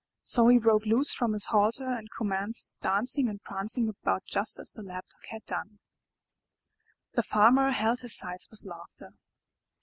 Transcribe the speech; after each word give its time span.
So 0.23 0.47
he 0.47 0.57
broke 0.57 0.87
loose 0.87 1.13
from 1.13 1.33
his 1.33 1.45
halter 1.45 1.87
and 1.87 2.09
commenced 2.09 2.75
dancing 2.81 3.29
and 3.29 3.39
prancing 3.43 3.87
about 3.87 4.23
just 4.25 4.57
as 4.57 4.71
the 4.71 4.81
Lap 4.81 5.05
dog 5.07 5.25
had 5.29 5.45
done. 5.45 5.77
The 7.13 7.21
Farmer 7.21 7.69
held 7.69 7.99
his 7.99 8.17
sides 8.17 8.47
with 8.49 8.63
laughter. 8.63 9.11